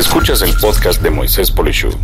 [0.00, 1.94] Escuchas el podcast de Moisés Polishuk.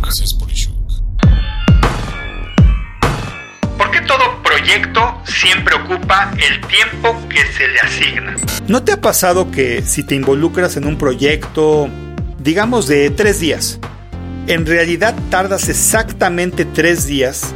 [3.75, 8.35] ¿Por qué todo proyecto siempre ocupa el tiempo que se le asigna?
[8.67, 11.89] ¿No te ha pasado que si te involucras en un proyecto,
[12.37, 13.79] digamos de tres días,
[14.45, 17.51] en realidad tardas exactamente tres días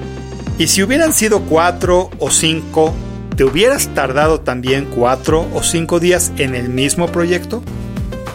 [0.57, 2.95] y si hubieran sido cuatro o cinco,
[3.37, 7.61] ¿te hubieras tardado también cuatro o cinco días en el mismo proyecto?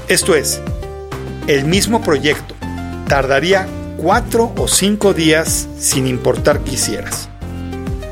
[0.06, 0.62] Esto es,
[1.46, 2.54] el mismo proyecto
[3.08, 7.28] tardaría cuatro o cinco días sin importar que hicieras.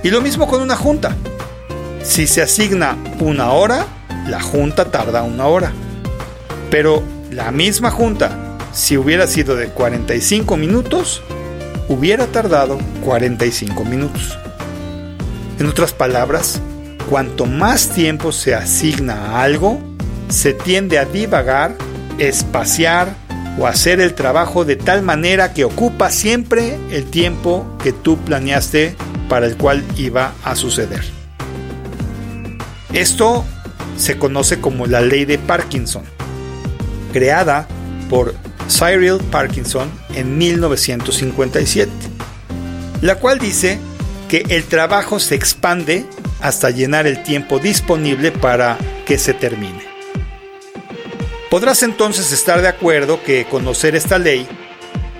[0.02, 1.16] Y lo mismo con una junta.
[2.02, 3.87] Si se asigna una hora,
[4.28, 5.73] la junta tarda una hora.
[6.70, 11.23] Pero la misma junta, si hubiera sido de 45 minutos,
[11.89, 14.39] hubiera tardado 45 minutos.
[15.59, 16.61] En otras palabras,
[17.09, 19.80] cuanto más tiempo se asigna a algo,
[20.28, 21.77] se tiende a divagar,
[22.19, 23.23] espaciar
[23.59, 28.97] o hacer el trabajo de tal manera que ocupa siempre el tiempo que tú planeaste
[29.28, 31.05] para el cual iba a suceder.
[32.93, 33.45] Esto
[33.97, 36.05] se conoce como la ley de Parkinson,
[37.12, 37.67] creada
[38.11, 38.34] por
[38.69, 41.91] Cyril Parkinson en 1957,
[43.03, 43.78] la cual dice
[44.28, 46.05] que el trabajo se expande
[46.41, 49.94] hasta llenar el tiempo disponible para que se termine.
[51.55, 54.44] Podrás entonces estar de acuerdo que conocer esta ley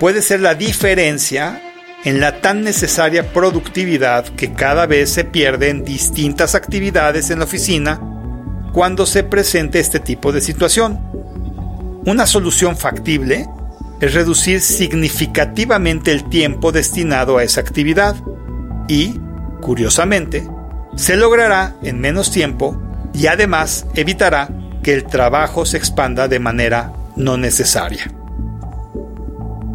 [0.01, 1.61] puede ser la diferencia
[2.03, 7.45] en la tan necesaria productividad que cada vez se pierde en distintas actividades en la
[7.45, 8.01] oficina
[8.73, 10.99] cuando se presente este tipo de situación.
[12.05, 13.47] Una solución factible
[14.01, 18.13] es reducir significativamente el tiempo destinado a esa actividad
[18.89, 19.21] y,
[19.61, 20.45] curiosamente,
[20.97, 22.77] se logrará en menos tiempo
[23.13, 24.49] y además evitará
[24.85, 28.13] que el trabajo se expanda de manera no necesaria.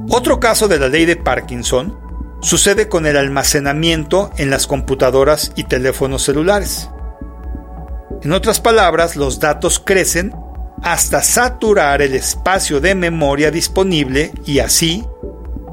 [0.08, 1.98] Otro caso de la ley de Parkinson
[2.40, 6.90] sucede con el almacenamiento en las computadoras y teléfonos celulares.
[8.22, 10.32] En otras palabras, los datos crecen
[10.80, 15.04] hasta saturar el espacio de memoria disponible y así,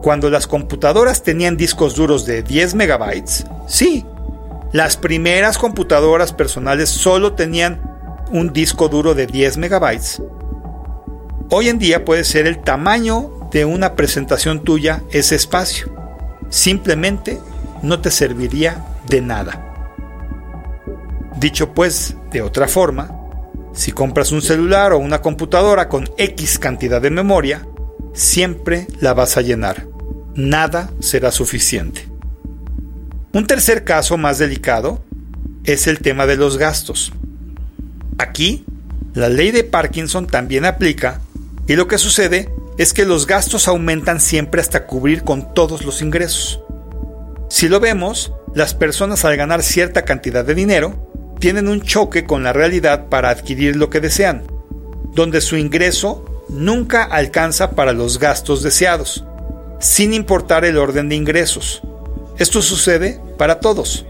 [0.02, 4.04] cuando las computadoras tenían discos duros de 10 megabytes, sí,
[4.72, 7.97] las primeras computadoras personales solo tenían
[8.32, 10.22] un disco duro de 10 megabytes.
[11.50, 15.94] Hoy en día puede ser el tamaño de una presentación tuya ese espacio.
[16.50, 17.40] Simplemente
[17.82, 19.64] no te serviría de nada.
[21.40, 23.18] Dicho pues de otra forma,
[23.74, 27.66] si compras un celular o una computadora con X cantidad de memoria,
[28.14, 29.88] siempre la vas a llenar.
[30.36, 32.08] Nada será suficiente.
[33.34, 35.00] Un tercer caso más delicado
[35.64, 37.14] es el tema de los gastos.
[38.18, 38.66] Aquí,
[39.14, 41.22] la ley de Parkinson también aplica
[41.68, 46.02] y lo que sucede es que los gastos aumentan siempre hasta cubrir con todos los
[46.02, 46.62] ingresos.
[47.50, 52.44] Si lo vemos, las personas al ganar cierta cantidad de dinero tienen un choque con
[52.44, 54.44] la realidad para adquirir lo que desean,
[55.14, 59.24] donde su ingreso nunca alcanza para los gastos deseados,
[59.80, 61.82] sin importar el orden de ingresos.
[62.38, 64.06] Esto sucede para todos.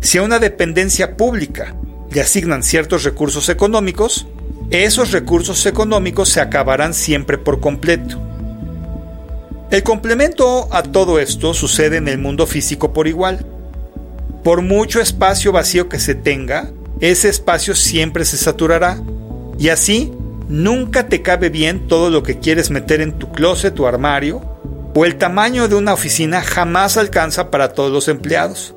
[0.00, 1.74] Si a una dependencia pública
[2.10, 4.26] le asignan ciertos recursos económicos,
[4.70, 8.20] esos recursos económicos se acabarán siempre por completo.
[9.70, 13.44] El complemento a todo esto sucede en el mundo físico por igual.
[14.42, 16.70] Por mucho espacio vacío que se tenga,
[17.00, 19.02] ese espacio siempre se saturará.
[19.58, 20.12] Y así,
[20.48, 24.42] nunca te cabe bien todo lo que quieres meter en tu closet o armario,
[24.94, 28.74] o el tamaño de una oficina jamás alcanza para todos los empleados.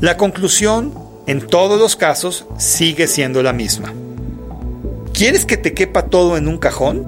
[0.00, 0.94] La conclusión,
[1.28, 3.92] en todos los casos, sigue siendo la misma.
[5.12, 7.06] ¿Quieres que te quepa todo en un cajón?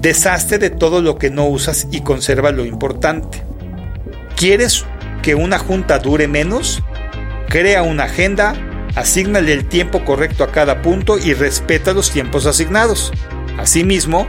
[0.00, 3.44] Deshazte de todo lo que no usas y conserva lo importante.
[4.34, 4.84] ¿Quieres
[5.22, 6.82] que una junta dure menos?
[7.48, 8.54] Crea una agenda,
[8.96, 13.12] asígnale el tiempo correcto a cada punto y respeta los tiempos asignados.
[13.56, 14.26] Asimismo,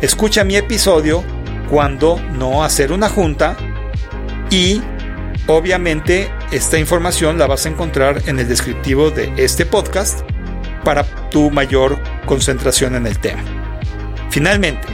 [0.00, 1.24] escucha mi episodio
[1.68, 3.56] cuando no hacer una junta
[4.48, 4.80] y
[5.46, 10.20] obviamente esta información la vas a encontrar en el descriptivo de este podcast
[10.84, 13.42] para tu mayor concentración en el tema.
[14.30, 14.88] Finalmente,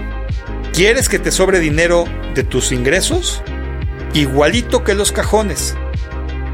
[0.72, 2.04] ¿quieres que te sobre dinero
[2.34, 3.42] de tus ingresos?
[4.14, 5.76] igualito que los cajones.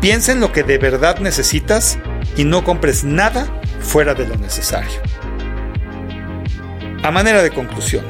[0.01, 1.99] Piensa en lo que de verdad necesitas
[2.37, 3.49] y no compres nada
[3.81, 5.01] fuera de lo necesario.
[7.03, 8.05] A manera de conclusión,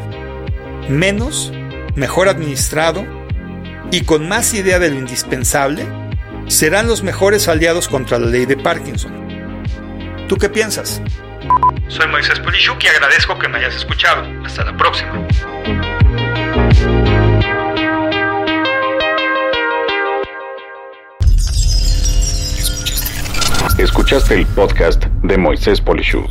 [0.89, 1.53] menos,
[1.95, 3.05] mejor administrado
[3.91, 5.87] y con más idea de lo indispensable
[6.49, 9.13] serán los mejores aliados contra la ley de Parkinson.
[10.29, 11.01] ¿Tú qué piensas?
[11.89, 14.27] Soy Moisés Polishuk y agradezco que me hayas escuchado.
[14.45, 15.27] Hasta la próxima.
[23.79, 26.31] Escuchaste el podcast de Moisés Polishuk.